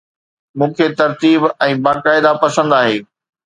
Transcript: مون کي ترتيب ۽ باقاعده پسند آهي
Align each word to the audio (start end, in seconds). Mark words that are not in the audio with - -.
مون 0.61 0.71
کي 0.79 0.87
ترتيب 1.01 1.39
۽ 1.67 1.71
باقاعده 1.89 2.31
پسند 2.43 2.71
آهي 2.83 2.97